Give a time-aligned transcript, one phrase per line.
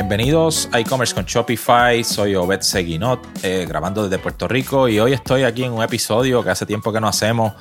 [0.00, 2.02] Bienvenidos a e-commerce con Shopify.
[2.02, 6.42] Soy Obed Seguinot, eh, grabando desde Puerto Rico y hoy estoy aquí en un episodio
[6.42, 7.52] que hace tiempo que no hacemos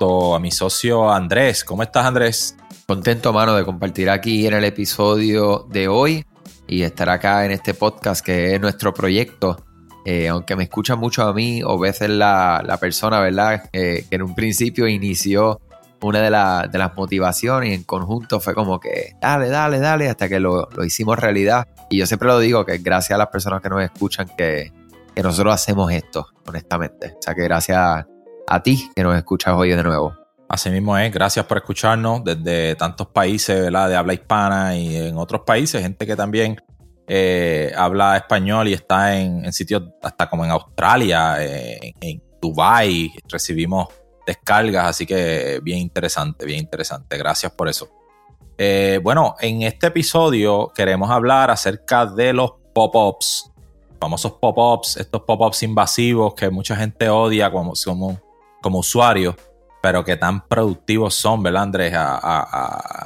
[0.00, 1.64] a mi socio Andrés.
[1.64, 2.56] ¿Cómo estás, Andrés?
[2.86, 6.24] Contento, mano, de compartir aquí en el episodio de hoy
[6.68, 9.64] y estar acá en este podcast que es nuestro proyecto.
[10.04, 13.68] Eh, aunque me escucha mucho a mí, Obed es la, la persona, ¿verdad?
[13.72, 15.60] Eh, que en un principio inició
[16.02, 20.40] una de, las motivaciones y en conjunto fue como que dale, dale, dale, hasta que
[20.40, 21.66] lo, hicimos realidad.
[21.90, 24.72] Y yo siempre lo digo que gracias a las personas que nos escuchan que,
[25.22, 27.14] nosotros hacemos esto, honestamente.
[27.18, 28.06] O sea que gracias
[28.48, 30.14] a ti que nos escuchas hoy de nuevo.
[30.48, 33.88] Así mismo es, gracias por escucharnos desde tantos países ¿verdad?
[33.88, 36.56] de habla hispana y en otros países, gente que también
[37.06, 43.12] eh, habla español y está en, sitios hasta como en Australia, eh, en, en Dubai,
[43.28, 43.88] recibimos
[44.26, 47.16] descargas, así que bien interesante, bien interesante.
[47.18, 47.90] Gracias por eso.
[48.58, 53.50] Eh, bueno, en este episodio queremos hablar acerca de los pop-ups,
[54.00, 58.20] famosos pop-ups, estos pop-ups invasivos que mucha gente odia como, como,
[58.60, 59.34] como usuario,
[59.82, 61.92] pero que tan productivos son, ¿verdad, Andrés,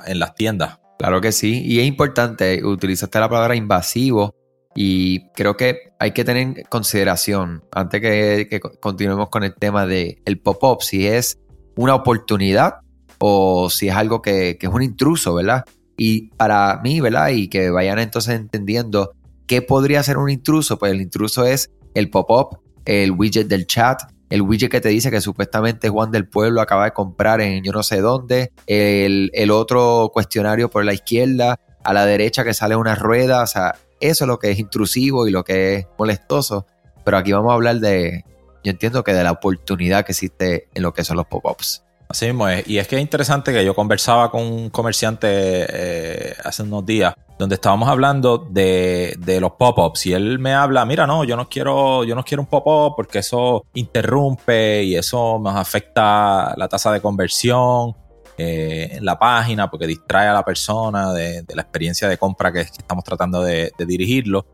[0.06, 0.78] en las tiendas?
[0.98, 4.35] Claro que sí, y es importante, utilizaste la palabra invasivo
[4.76, 10.20] y creo que hay que tener en consideración, antes que, continuemos con el tema del
[10.26, 11.38] el pop-up, si es
[11.76, 12.74] una oportunidad
[13.18, 15.64] o si es algo que, es un intruso, ¿verdad?
[15.96, 17.30] Y para mí, ¿verdad?
[17.30, 19.12] Y que vayan entonces entendiendo
[19.46, 24.02] qué podría ser un intruso, pues el intruso es el pop-up, el widget del chat,
[24.28, 27.72] el widget que te dice que supuestamente Juan del Pueblo acaba de comprar en yo
[27.72, 32.76] no sé dónde, el, el otro cuestionario por la izquierda, a la derecha que sale
[32.76, 36.66] una rueda, o sea, eso es lo que es intrusivo y lo que es molestoso.
[37.04, 38.24] Pero aquí vamos a hablar de,
[38.64, 41.84] yo entiendo que de la oportunidad que existe en lo que son los pop-ups.
[42.08, 42.66] Así mismo es.
[42.68, 47.14] Y es que es interesante que yo conversaba con un comerciante eh, hace unos días
[47.38, 52.04] donde estábamos hablando de, los pop-ups y él me habla, mira, no, yo no quiero,
[52.04, 57.00] yo no quiero un pop-up porque eso interrumpe y eso nos afecta la tasa de
[57.00, 57.94] conversión
[58.38, 63.04] eh, la página porque distrae a la persona de, la experiencia de compra que, estamos
[63.04, 64.46] tratando de, dirigirlo.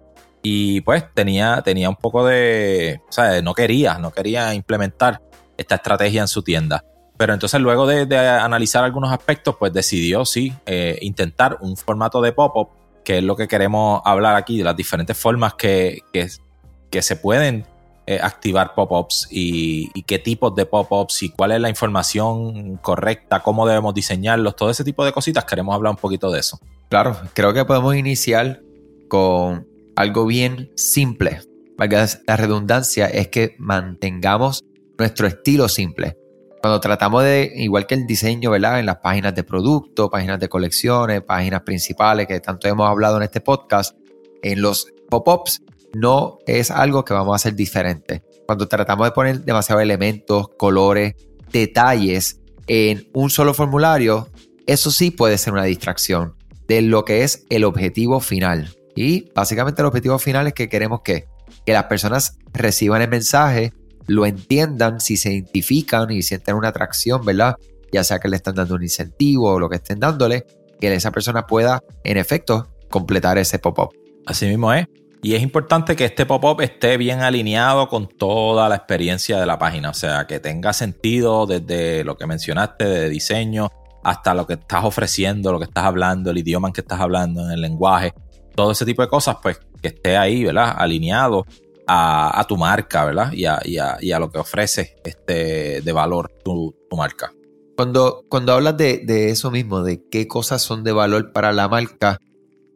[0.43, 5.21] Y pues tenía, tenía un poco de, o sea, no quería, no quería implementar
[5.57, 6.85] esta estrategia en su tienda.
[7.17, 12.33] Pero entonces luego de, analizar algunos aspectos, pues decidió, sí, eh, intentar un formato de
[12.33, 12.71] pop-up,
[13.05, 17.65] que es lo que queremos hablar aquí, de las diferentes formas que, que se pueden
[18.15, 23.67] eh, activar pop-ups y, qué tipos de pop-ups y cuál es la información correcta, cómo
[23.67, 25.45] debemos diseñarlos, todo ese tipo de cositas.
[25.45, 26.59] Queremos hablar un poquito de eso.
[26.89, 28.61] Claro, creo que podemos iniciar
[29.09, 31.41] con algo bien simple.
[31.79, 34.63] La redundancia es que mantengamos
[34.99, 36.17] nuestro estilo simple.
[36.61, 38.79] Cuando tratamos de, igual que el diseño, ¿verdad?
[38.79, 43.25] En las páginas de producto, páginas de colecciones, páginas principales que tanto hemos hablado en
[43.25, 43.97] este podcast,
[44.43, 45.63] en los pop-ups
[45.95, 48.23] no es algo que vamos a hacer diferente.
[48.47, 51.15] Cuando tratamos de poner demasiados elementos, colores,
[51.53, 54.29] detalles en un solo formulario,
[54.67, 56.35] eso sí puede ser una distracción
[56.69, 58.75] de lo que es el objetivo final.
[58.95, 61.27] Y básicamente el objetivo final es que queremos que,
[61.65, 63.73] que las personas reciban el mensaje,
[64.07, 67.57] lo entiendan, si se identifican y sienten una atracción, ¿verdad?
[67.93, 70.45] Ya sea que le están dando un incentivo o lo que estén dándole,
[70.81, 73.91] que esa persona pueda, en efecto, completar ese pop-up.
[74.27, 74.87] Así mismo es.
[75.25, 79.57] Y es importante que este pop-up esté bien alineado con toda la experiencia de la
[79.57, 83.71] página, o sea, que tenga sentido desde lo que mencionaste de diseño
[84.03, 87.45] hasta lo que estás ofreciendo, lo que estás hablando, el idioma en que estás hablando,
[87.45, 88.13] en el lenguaje,
[88.57, 90.75] todo ese tipo de cosas, pues que esté ahí, ¿verdad?
[90.77, 91.47] Alineado
[91.87, 93.33] a, tu marca, ¿verdad?
[93.33, 97.33] Y a, lo que ofrece este, de valor tu, marca.
[97.77, 101.69] Cuando, cuando hablas de, de eso mismo, de qué cosas son de valor para la
[101.69, 102.19] marca,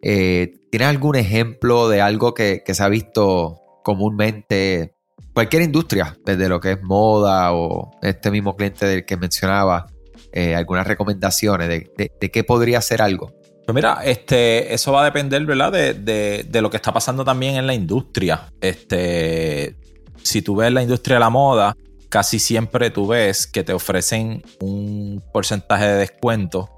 [0.00, 4.92] eh, ¿Tienes algún ejemplo de algo que, se ha visto comúnmente
[5.32, 9.86] cualquier industria, desde lo que es moda o este mismo cliente del que mencionaba,
[10.32, 13.32] eh, algunas recomendaciones de, qué podría ser algo?
[13.64, 15.72] Pues mira, este, eso va a depender, ¿verdad?
[15.72, 18.42] De, lo que está pasando también en la industria.
[18.60, 19.78] Este,
[20.22, 21.74] si tú ves la industria de la moda,
[22.10, 26.68] casi siempre tú ves que te ofrecen un porcentaje de descuento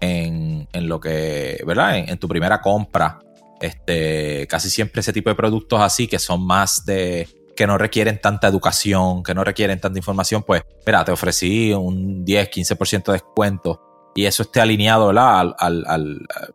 [0.00, 1.98] en, lo que, ¿verdad?
[1.98, 3.20] En, tu primera compra.
[3.60, 8.20] Este, casi siempre ese tipo de productos así que son más de que no requieren
[8.20, 13.12] tanta educación, que no requieren tanta información, pues, mira, te ofrecí un 10, 15% de
[13.12, 15.54] descuento y eso esté alineado Al,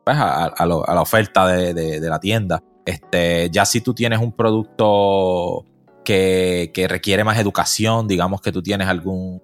[0.04, 2.64] pues, a, la oferta de, la tienda.
[2.86, 5.66] Este, ya si tú tienes un producto
[6.04, 9.42] que, que, requiere más educación, digamos que tú tienes algún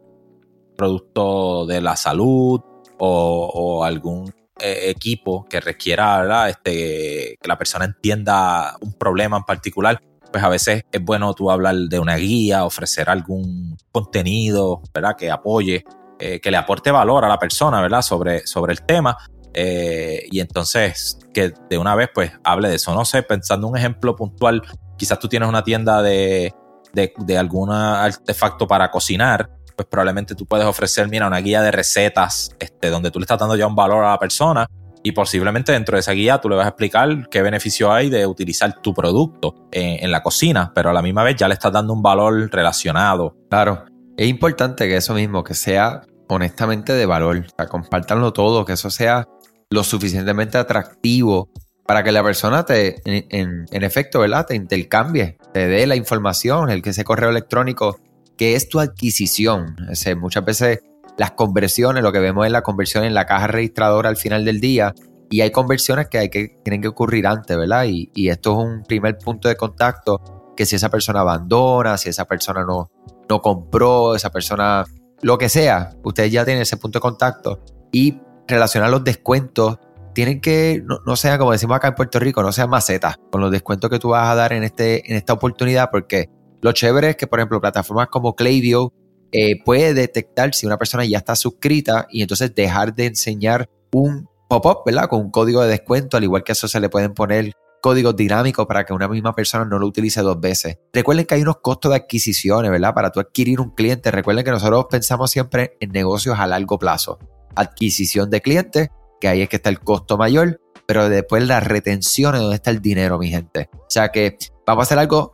[0.75, 2.62] producto de la salud
[2.98, 10.02] o, algún eh, equipo que requiera Este, que la persona entienda un problema en particular,
[10.31, 15.16] pues a veces es bueno tú hablar de una guía, ofrecer algún contenido, ¿verdad?
[15.18, 15.84] Que apoye,
[16.19, 18.02] eh, que le aporte valor a la persona, ¿verdad?
[18.02, 19.18] Sobre, sobre el tema.
[19.54, 22.94] Eh, y entonces que de una vez pues hable de eso.
[22.94, 24.62] No sé, pensando un ejemplo puntual,
[24.98, 26.54] quizás tú tienes una tienda de,
[26.94, 31.72] de, de algún artefacto para cocinar pues probablemente tú puedes ofrecer, mira, una guía de
[31.72, 34.68] recetas, este, donde tú le estás dando ya un valor a la persona
[35.06, 38.25] y posiblemente dentro de esa guía tú le vas a explicar qué beneficio hay de
[38.25, 41.94] utilizar tu producto en, la cocina, pero a la misma vez ya le estás dando
[41.94, 43.36] un valor relacionado.
[43.48, 43.86] Claro,
[44.18, 48.74] es importante que eso mismo, que sea honestamente de valor, o sea, compártanlo todo, que
[48.74, 49.28] eso sea
[49.69, 51.51] lo suficientemente atractivo
[51.86, 54.48] para que la persona te, en, en, efecto, ¿verdad?
[54.48, 58.00] Te intercambie, te dé la información, el que ese correo electrónico
[58.37, 59.75] que es tu adquisición.
[60.17, 60.79] muchas veces
[61.17, 64.59] las conversiones, lo que vemos es la conversión en la caja registradora al final del
[64.59, 64.93] día,
[65.29, 66.29] y hay conversiones que,
[66.63, 67.85] tienen que ocurrir antes, ¿verdad?
[67.87, 72.25] Y, esto es un primer punto de contacto que si esa persona abandona, si esa
[72.25, 72.91] persona no,
[73.27, 74.85] no compró, esa persona,
[75.21, 77.61] lo que sea, ustedes ya tienen ese punto de contacto
[77.91, 79.79] y relacionar los descuentos
[80.13, 83.41] tienen que, no, no sean como decimos acá en Puerto Rico, no sean macetas con
[83.41, 86.29] los descuentos que tú vas a dar en, este, en esta oportunidad porque
[86.65, 88.91] lo chévere es que, por ejemplo, plataformas como Klaviyo
[89.31, 94.27] eh, puede detectar si una persona ya está suscrita y entonces dejar de enseñar un
[94.50, 95.07] pop-up, ¿verdad?
[95.07, 97.51] Con un código de descuento, al igual que eso se le pueden poner
[97.83, 100.79] códigos dinámicos para que una misma persona no lo utilice dos veces.
[100.91, 102.95] Recuerden que hay unos costos de adquisiciones, ¿verdad?
[102.95, 104.09] Para tú adquirir un cliente.
[104.09, 107.19] Recuerden que nosotros pensamos siempre en negocios a largo plazo.
[107.56, 108.89] Adquisición de clientes,
[109.21, 112.71] que ahí es que está el costo mayor, pero después la retención es donde está
[112.71, 113.69] el dinero, mi gente.
[113.73, 115.31] O sea que vamos a hacer algo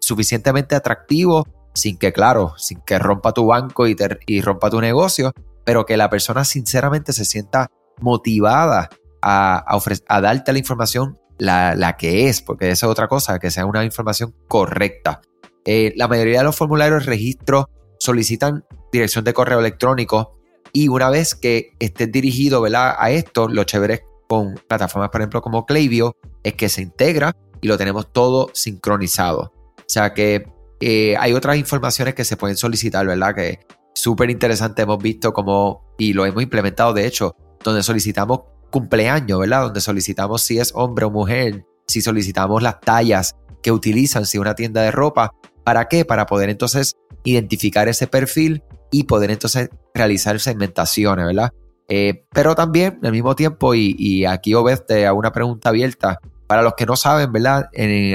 [0.00, 3.96] suficientemente atractivo sin que, claro, sin que rompa tu banco y,
[4.26, 5.32] y rompa tu negocio,
[5.64, 7.70] pero que la persona sinceramente se sienta
[8.00, 8.88] motivada
[9.22, 9.76] a,
[10.08, 13.84] a, darte la información la, que es, porque esa es otra cosa, que sea una
[13.84, 15.20] información correcta.
[15.64, 17.68] Eh, la mayoría de los formularios de registro
[17.98, 20.38] solicitan dirección de correo electrónico
[20.72, 25.66] y una vez que estés dirigido a esto, lo chévere con plataformas, por ejemplo, como
[25.66, 29.52] Klaviyo, es que se integra y lo tenemos todo sincronizado.
[29.78, 30.46] O sea que
[30.80, 33.34] eh, hay otras informaciones que se pueden solicitar, ¿verdad?
[33.34, 33.60] Que
[33.94, 38.40] súper interesante hemos visto como, y lo hemos implementado de hecho, donde solicitamos
[38.70, 39.62] cumpleaños, ¿verdad?
[39.62, 44.54] Donde solicitamos si es hombre o mujer, si solicitamos las tallas que utilizan, si una
[44.54, 45.32] tienda de ropa.
[45.64, 46.04] ¿Para qué?
[46.04, 46.94] Para poder entonces
[47.24, 48.62] identificar ese perfil
[48.92, 51.52] y poder entonces realizar segmentaciones, ¿verdad?
[51.88, 56.20] Eh, pero también, al mismo tiempo, y, y aquí Obed te hago una pregunta abierta,
[56.46, 57.68] para los que no saben, ¿verdad?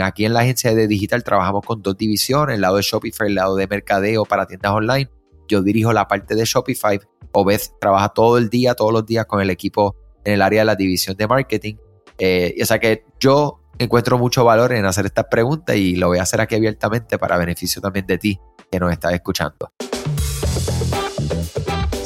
[0.04, 3.36] aquí en la agencia de digital trabajamos con dos divisiones, el lado de Shopify, el
[3.36, 5.10] lado de mercadeo para tiendas online.
[5.48, 7.00] Yo dirijo la parte de Shopify.
[7.34, 10.66] Obed trabaja todo el día, todos los días con el equipo en el área de
[10.66, 11.76] la división de marketing.
[12.18, 16.20] Eh, o sea que yo encuentro mucho valor en hacer estas preguntas y lo voy
[16.20, 18.40] a hacer aquí abiertamente para beneficio también de ti
[18.72, 19.72] que nos estás escuchando.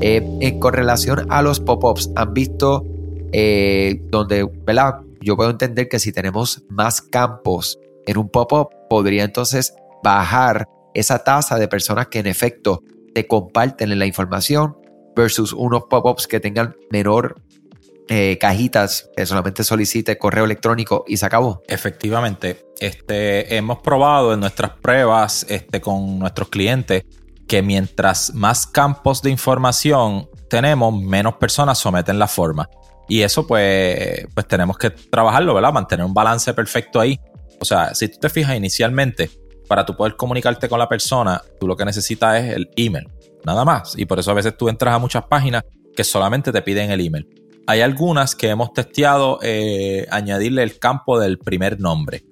[0.00, 2.84] Eh, en correlación a los pop-ups, han visto
[3.32, 5.00] eh, donde, ¿verdad?
[5.20, 11.24] yo puedo entender que si tenemos más campos en un pop-up, podría entonces bajar esa
[11.24, 12.82] tasa de personas que en efecto
[13.14, 14.76] te comparten la información
[15.16, 17.42] versus unos pop-ups que tengan menor
[18.08, 21.62] eh, cajitas que solamente solicite correo electrónico y se acabó.
[21.68, 27.04] Efectivamente, este, hemos probado en nuestras pruebas este, con nuestros clientes
[27.48, 32.68] que mientras más campos de información tenemos, menos personas someten la forma.
[33.08, 35.72] Y eso, pues, pues tenemos que trabajarlo, ¿verdad?
[35.72, 37.18] Mantener un balance perfecto ahí.
[37.60, 39.30] O sea, si tú te fijas inicialmente,
[39.66, 43.08] para tú poder comunicarte con la persona, tú lo que necesitas es el email,
[43.44, 43.96] nada más.
[43.96, 45.64] Y por eso a veces tú entras a muchas páginas
[45.96, 47.28] que solamente te piden el email.
[47.66, 52.24] Hay algunas que hemos testeado eh, añadirle el campo del primer nombre,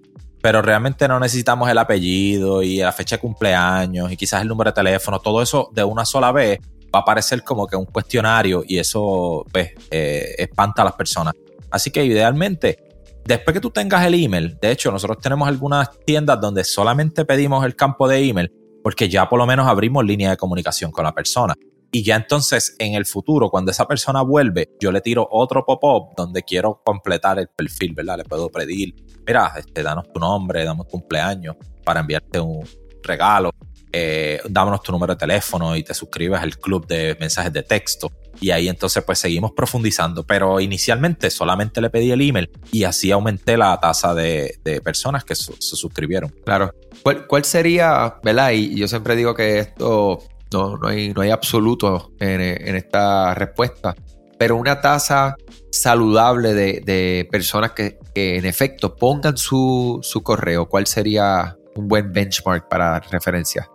[0.47, 4.71] pero realmente no necesitamos el apellido y la fecha de cumpleaños y quizás el número
[4.71, 6.61] de teléfono, todo eso de una sola vez
[6.95, 11.35] va a parecer como que un cuestionario y eso pues, eh, espanta a las personas.
[11.69, 12.79] Así que idealmente,
[13.25, 17.67] después que tú tengas el email, de hecho nosotros tenemos algunas tiendas donde solamente pedimos
[17.67, 18.53] el campo de email
[18.85, 21.57] porque ya por lo menos abrimos línea de comunicación con la persona.
[21.93, 26.15] Y ya entonces en el futuro, cuando esa persona vuelve, yo le tiro otro pop-up
[26.17, 28.19] donde quiero completar el perfil, ¿verdad?
[28.19, 28.95] Le puedo pedir,
[29.27, 32.67] mira, este, danos tu nombre, damos cumpleaños para enviarte un
[33.03, 33.53] regalo,
[33.93, 38.11] eh, dámonos tu número de teléfono y te suscribes al club de mensajes de texto.
[38.41, 40.27] Y ahí entonces pues seguimos profundizando.
[40.27, 45.35] Pero inicialmente solamente le pedí el email y así aumenté la tasa de, personas que
[45.35, 46.31] se suscribieron.
[46.45, 46.75] Claro.
[47.03, 48.51] ¿Cuál, sería, verdad?
[48.51, 50.19] Y yo siempre digo que esto
[50.53, 53.95] no, no, hay, no hay absoluto en, esta respuesta,
[54.39, 55.37] pero una tasa
[55.71, 63.01] saludable de, personas que, en efecto pongan su, correo, ¿cuál sería un buen benchmark para
[63.01, 63.69] referencia?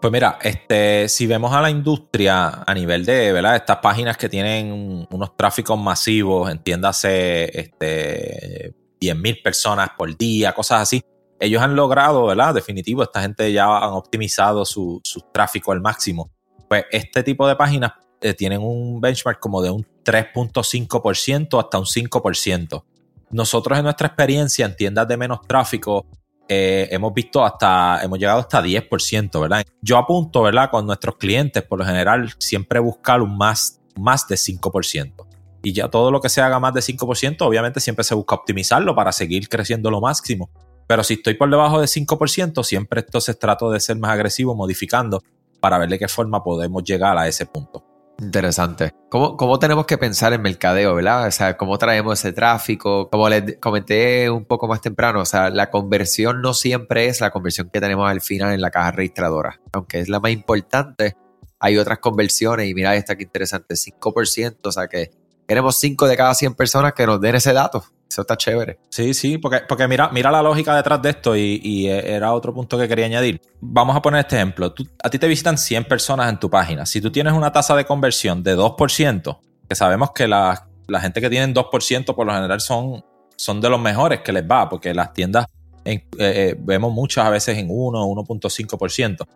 [0.00, 3.56] Pues mira, este, si vemos a la industria a nivel de, ¿verdad?
[3.56, 11.02] Estas páginas que tienen unos tráficos masivos, entiéndase, este, 10.000 personas por día, cosas así,
[11.40, 12.54] ellos han logrado, ¿verdad?
[12.54, 15.02] Definitivo, esta gente ya han optimizado su,
[15.32, 16.30] tráfico al máximo.
[16.68, 21.84] Pues este tipo de páginas eh, tienen un benchmark como de un 3.5% hasta un
[21.84, 22.84] 5%.
[23.30, 26.06] Nosotros en nuestra experiencia en tiendas de menos tráfico
[26.48, 29.64] eh, hemos visto hasta, hemos llegado hasta 10%, ¿verdad?
[29.80, 30.70] Yo apunto, ¿verdad?
[30.70, 35.26] Con nuestros clientes, por lo general, siempre buscar un más, más de 5%.
[35.62, 38.94] Y ya todo lo que se haga más de 5%, obviamente siempre se busca optimizarlo
[38.94, 40.48] para seguir creciendo lo máximo.
[40.86, 45.22] Pero si estoy por debajo de 5%, siempre entonces trato de ser más agresivo modificando
[45.60, 47.84] para ver de qué forma podemos llegar a ese punto.
[48.18, 48.94] Interesante.
[49.10, 51.26] ¿Cómo, ¿Cómo, tenemos que pensar en mercadeo, verdad?
[51.26, 53.10] O sea, ¿cómo traemos ese tráfico?
[53.10, 57.30] Como les comenté un poco más temprano, o sea, la conversión no siempre es la
[57.30, 59.60] conversión que tenemos al final en la caja registradora.
[59.72, 61.14] Aunque es la más importante,
[61.58, 65.10] hay otras conversiones y mira esta que interesante, 5%, o sea que
[65.46, 67.84] queremos 5 de cada 100 personas que nos den ese dato.
[68.08, 68.78] Eso está chévere.
[68.88, 72.78] Sí, sí, porque, porque mira, mira la lógica detrás de esto y, era otro punto
[72.78, 73.40] que quería añadir.
[73.60, 74.72] Vamos a poner este ejemplo.
[75.02, 76.86] a ti te visitan 100 personas en tu página.
[76.86, 80.68] Si tú tienes una tasa de conversión de 2%, que sabemos que la,
[81.00, 83.04] gente que tienen 2% por lo general son,
[83.36, 85.46] son de los mejores que les va, porque las tiendas
[85.84, 89.26] eh, eh, vemos muchas a veces en 1 o 1.5%.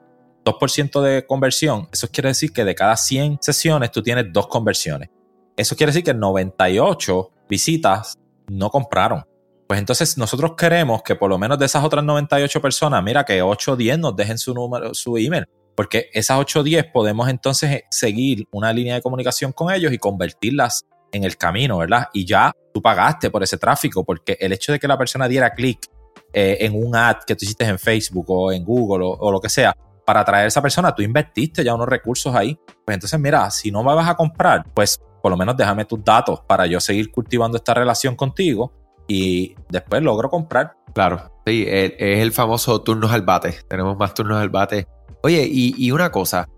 [0.44, 5.10] 2% de conversión, eso quiere decir que de cada 100 sesiones tú tienes dos conversiones.
[5.56, 8.18] Eso quiere decir que 98 visitas
[8.50, 9.24] no compraron.
[9.66, 13.40] Pues entonces nosotros queremos que por lo menos de esas otras 98 personas, mira que
[13.40, 17.28] 8 o 10 nos dejen su número, su email, porque esas 8 o 10 podemos
[17.28, 22.08] entonces seguir una línea de comunicación con ellos y convertirlas en el camino, ¿verdad?
[22.12, 25.54] Y ya tú pagaste por ese tráfico, porque el hecho de que la persona diera
[25.54, 25.86] clic
[26.32, 29.40] eh, en un ad que tú hiciste en Facebook o en Google o, o, lo
[29.40, 32.58] que sea, para atraer a esa persona, tú invertiste ya unos recursos ahí.
[32.84, 36.04] Pues entonces, mira, si no me vas a comprar, pues por lo menos déjame tus
[36.04, 38.72] datos para yo seguir cultivando esta relación contigo
[39.06, 40.76] y después logro comprar.
[40.94, 43.56] Claro, sí, es el famoso turnos al bate.
[43.68, 44.86] Tenemos más turnos al bate.
[45.22, 46.48] Oye, y, una cosa,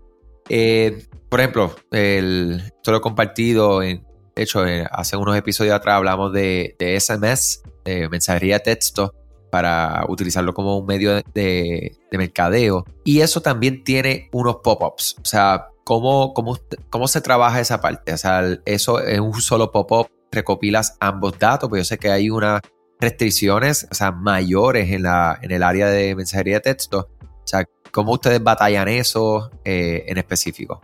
[0.47, 4.05] eh, por ejemplo, el, esto lo he compartido, en,
[4.35, 9.13] de hecho, hace unos episodios atrás hablamos de, SMS, de mensajería de texto,
[9.51, 11.23] para utilizarlo como un medio de,
[12.11, 12.85] de mercadeo.
[13.03, 15.17] Y eso también tiene unos pop-ups.
[15.21, 16.57] O sea, ¿Cómo, cómo,
[16.89, 18.13] cómo se trabaja esa parte?
[18.13, 22.29] O sea, eso es un solo pop-up, recopilas ambos datos, pero yo sé que hay
[22.29, 22.61] unas
[22.99, 27.09] restricciones o sea, mayores en, la, en el área de mensajería de texto.
[27.21, 30.79] O sea, ¿cómo ustedes batallan eso eh, en específico?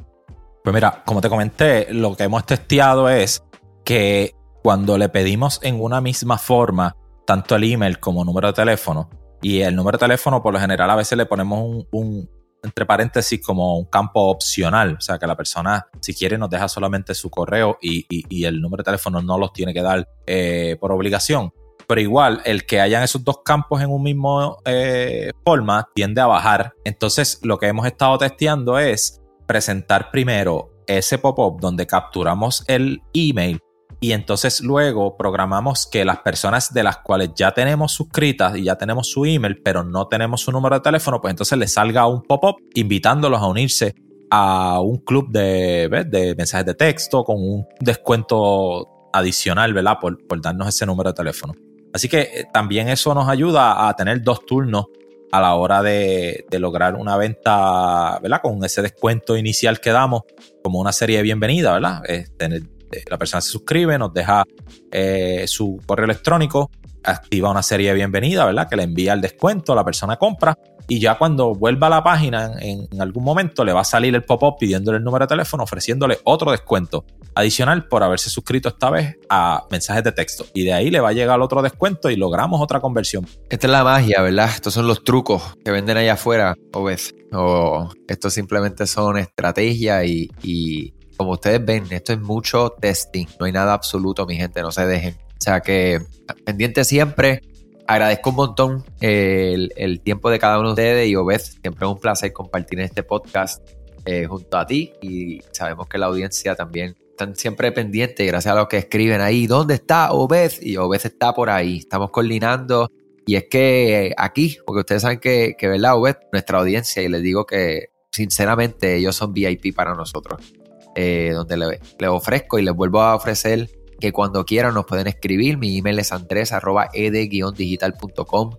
[0.64, 3.44] Pues mira, como te comenté, lo que hemos testeado es
[3.86, 9.10] que cuando le pedimos en una misma forma tanto el email como número de teléfono,
[9.42, 12.30] y el número de teléfono por lo general a veces le ponemos un
[12.64, 14.96] entre paréntesis, como un campo opcional.
[14.98, 18.06] O sea, que la persona, si quiere, nos deja solamente su correo y,
[18.46, 21.52] el número de teléfono no los tiene que dar eh, por obligación.
[21.88, 26.28] Pero igual, el que hayan esos dos campos en un mismo eh, forma tiende a
[26.28, 26.74] bajar.
[26.84, 33.60] Entonces, lo que hemos estado testeando es presentar primero ese pop-up donde capturamos el email
[34.02, 38.78] y entonces luego programamos que las personas de las cuales ya tenemos suscritas y ya
[38.78, 42.22] tenemos su email, pero no tenemos su número de teléfono, pues entonces les salga un
[42.22, 43.96] pop-up invitándolos a unirse
[44.32, 49.98] a un club de, de mensajes de texto con un descuento adicional, ¿verdad?
[50.00, 51.54] Por, por darnos ese número de teléfono.
[51.92, 54.86] Así que eh, también eso nos ayuda a tener dos turnos
[55.32, 58.42] a la hora de, de, lograr una venta, ¿verdad?
[58.42, 60.24] Con ese descuento inicial que damos,
[60.64, 62.02] como una serie de bienvenida, ¿verdad?
[62.38, 62.64] tener
[63.10, 64.44] la persona se suscribe, nos deja
[64.92, 66.72] eh, su correo electrónico,
[67.04, 68.68] activa una serie de bienvenida, ¿verdad?
[68.70, 70.58] Que le envía el descuento, la persona compra
[70.92, 74.24] y ya cuando vuelva a la página en, algún momento le va a salir el
[74.24, 77.06] pop-up pidiéndole el número de teléfono, ofreciéndole otro descuento
[77.36, 80.48] adicional por haberse suscrito esta vez a mensajes de texto.
[80.56, 83.28] Y de ahí le va a llegar otro descuento y logramos otra conversión.
[83.52, 84.50] Esta es la magia, ¿verdad?
[84.50, 87.14] Estos son los trucos que venden allá afuera, o ves.
[87.32, 93.26] O esto simplemente son estrategias y, y como ustedes ven, esto es mucho testing.
[93.42, 95.16] No hay nada absoluto, mi gente, no se dejen.
[95.16, 96.02] O sea que
[96.46, 97.42] pendiente siempre
[97.86, 102.00] agradezco un montón el, tiempo de cada uno de ustedes y Obed, siempre es un
[102.00, 103.70] placer compartir este podcast
[104.06, 108.58] eh, junto a ti y sabemos que la audiencia también están siempre pendientes gracias a
[108.58, 110.54] los que escriben ahí, ¿dónde está Obed?
[110.62, 112.90] Y Obed está por ahí, estamos coordinando
[113.26, 116.16] y es que aquí, porque ustedes saben que, que ¿verdad, Obed?
[116.32, 120.54] Nuestra audiencia y les digo que sinceramente ellos son VIP para nosotros,
[120.96, 123.70] eh, donde les le ofrezco y les vuelvo a ofrecer
[124.00, 125.58] que cuando quieran nos pueden escribir.
[125.58, 128.52] Mi email es andres.ed-digital.com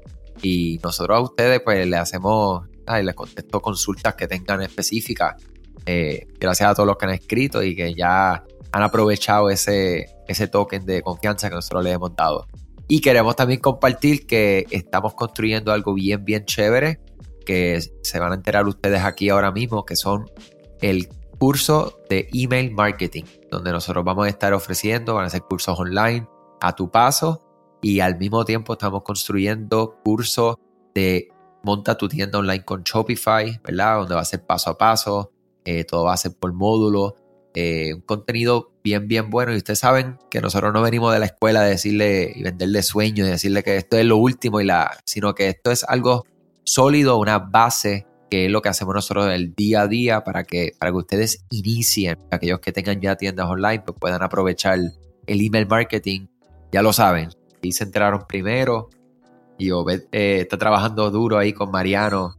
[0.42, 5.34] y nosotros a ustedes pues les hacemos, ay, les contesto consultas que tengan específicas.
[5.86, 10.48] Eh, gracias a todos los que han escrito y que ya han aprovechado ese, ese
[10.48, 12.46] token de confianza que nosotros les hemos dado.
[12.86, 17.00] Y queremos también compartir que estamos construyendo algo bien, bien chévere,
[17.46, 20.26] que se van a enterar ustedes aquí ahora mismo, que son
[20.80, 21.08] el
[21.40, 26.28] curso de email marketing, donde nosotros vamos a estar ofreciendo, van a ser cursos online
[26.60, 27.42] a tu paso
[27.80, 30.56] y al mismo tiempo estamos construyendo cursos
[30.94, 31.28] de
[31.62, 34.00] monta tu tienda online con Shopify, ¿verdad?
[34.00, 35.32] Donde va a ser paso a paso,
[35.64, 37.16] eh, todo va a ser por módulo,
[37.54, 39.54] eh, un contenido bien, bien bueno.
[39.54, 43.26] Y ustedes saben que nosotros no venimos de la escuela a decirle y venderle sueños
[43.26, 46.26] y decirle que esto es lo último, y la, sino que esto es algo
[46.64, 50.72] sólido, una base que es lo que hacemos nosotros el día a día para que,
[50.78, 55.66] para que ustedes inicien, aquellos que tengan ya tiendas online, pues puedan aprovechar el email
[55.66, 56.26] marketing.
[56.72, 57.30] Ya lo saben,
[57.62, 58.90] y se enteraron primero.
[59.58, 62.36] Y Obed eh, está trabajando duro ahí con Mariano.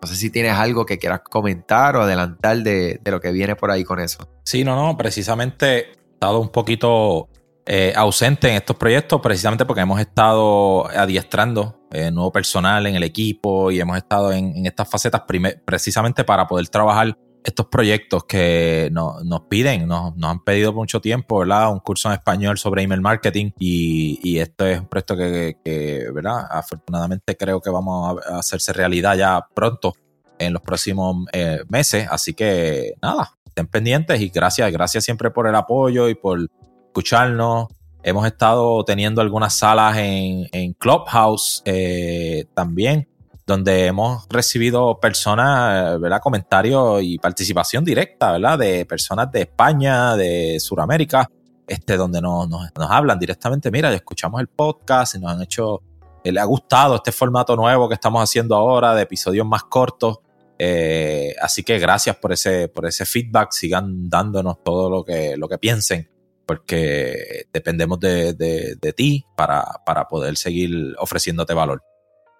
[0.00, 3.56] No sé si tienes algo que quieras comentar o adelantar de, de lo que viene
[3.56, 4.28] por ahí con eso.
[4.42, 7.28] Sí, no, no, precisamente estado un poquito
[7.66, 13.02] eh, ausente en estos proyectos precisamente porque hemos estado adiestrando eh, nuevo personal en el
[13.02, 15.22] equipo y hemos estado en, estas facetas
[15.64, 21.40] precisamente para poder trabajar estos proyectos que nos piden, nos, han pedido por mucho tiempo,
[21.40, 21.70] ¿verdad?
[21.70, 26.46] Un curso en español sobre email marketing y, y esto es un proyecto que, ¿verdad?
[26.50, 29.94] Afortunadamente creo que vamos a hacerse realidad ya pronto
[30.38, 35.46] en los próximos eh, meses, así que nada, estén pendientes y gracias, gracias siempre por
[35.46, 36.48] el apoyo y por
[36.94, 37.66] escucharnos.
[38.04, 43.08] Hemos estado teniendo algunas salas en, Clubhouse eh, también,
[43.46, 46.20] donde hemos recibido personas, ¿verdad?
[46.20, 48.60] Comentarios y participación directa, ¿verdad?
[48.60, 51.28] De personas de España, de Sudamérica,
[51.66, 52.48] este, donde nos,
[52.88, 53.72] hablan directamente.
[53.72, 55.82] Mira, escuchamos el podcast y nos han hecho,
[56.22, 60.18] eh, le ha gustado este formato nuevo que estamos haciendo ahora de episodios más cortos.
[60.56, 63.50] Eh, así que gracias por ese, por ese feedback.
[63.50, 66.13] Sigan dándonos todo lo que, lo que piensen
[66.46, 71.82] porque dependemos de, ti para, para, poder seguir ofreciéndote valor.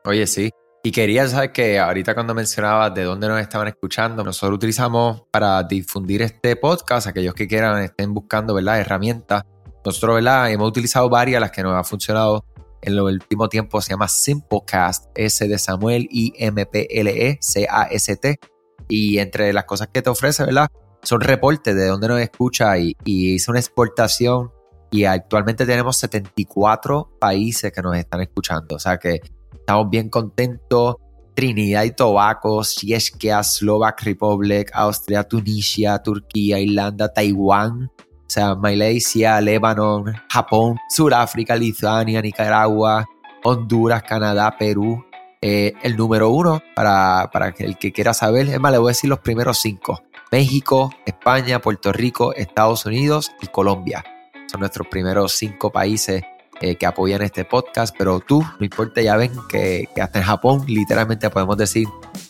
[0.04, 0.50] Oye, sí.
[0.82, 5.62] Y quería saber que ahorita cuando mencionabas de dónde nos estaban escuchando, nosotros utilizamos para
[5.62, 8.80] difundir este podcast, aquellos que quieran, estén buscando ¿verdad?
[8.80, 9.44] herramientas.
[9.82, 10.50] Nosotros ¿verdad?
[10.50, 12.44] hemos utilizado varias, las que nos han funcionado
[12.82, 17.38] en el último tiempo, se llama Simplecast, S de Samuel, I M P L E
[17.40, 18.38] C A S T.
[18.86, 20.68] Y entre las cosas que te ofrece, ¿verdad?
[21.04, 24.50] Son reportes de dónde nos escucha y, hizo una exportación
[24.90, 28.76] y actualmente tenemos 74 países que nos están escuchando.
[28.76, 29.20] O sea que
[29.52, 30.96] estamos bien contentos.
[31.34, 40.14] Trinidad y Tobago, Sieskia, Slovak Republic, Austria, Tunisia, Turquía, Irlanda, Taiwán, o sea, Malaysia, Lebanon,
[40.30, 43.04] Japón, Sudáfrica, Lituania, Nicaragua,
[43.42, 45.04] Honduras, Canadá, Perú.
[45.42, 48.92] Eh, el número uno, para, para el que quiera saber, es más, le voy a
[48.92, 50.02] decir los primeros cinco.
[50.35, 54.05] México, España, Puerto Rico, Estados Unidos y Colombia.
[54.51, 56.25] Son nuestros primeros cinco países
[56.61, 60.64] eh, que apoyan este podcast, pero tú, no importa, ya ven que, hasta en Japón
[60.66, 61.87] literalmente podemos decir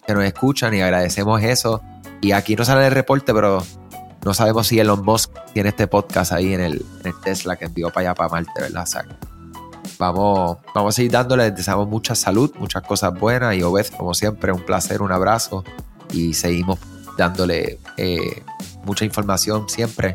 [0.07, 1.81] que nos escuchan y agradecemos eso.
[2.21, 3.65] Y aquí no sale el reporte, pero
[4.23, 6.85] no sabemos si Elon Musk tiene este podcast ahí en el,
[7.23, 8.85] Tesla que envió para allá, para Marte, ¿verdad?
[9.99, 14.53] vamos, vamos a seguir dándole, deseamos mucha salud, muchas cosas buenas y Obed, como siempre,
[14.53, 15.65] un placer, un abrazo
[16.13, 16.79] y seguimos
[17.17, 18.43] dándole eh,
[18.85, 20.15] mucha información siempre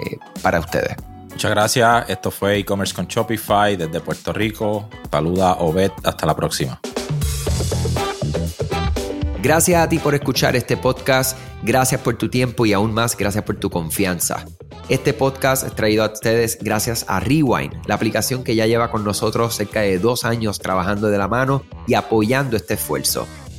[0.00, 0.96] eh, para ustedes.
[1.30, 2.10] Muchas gracias.
[2.10, 4.88] Esto fue e-commerce con Shopify desde Puerto Rico.
[5.10, 5.92] Saluda Obed.
[6.04, 6.80] Hasta la próxima.
[9.42, 11.36] Gracias a ti por escuchar este podcast.
[11.62, 14.44] Gracias por tu tiempo y aún más gracias por tu confianza.
[14.90, 19.04] Este podcast es traído a ustedes gracias a Rewind, la aplicación que ya lleva con
[19.04, 23.26] nosotros cerca de dos años trabajando de la mano y apoyando este esfuerzo.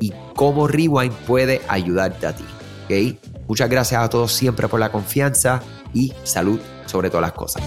[0.00, 2.44] y cómo Rewind puede ayudarte a ti.
[2.84, 3.18] ¿okay?
[3.48, 7.62] Muchas gracias a todos siempre por la confianza y salud sobre todas las cosas.